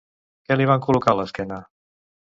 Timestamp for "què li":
0.47-0.65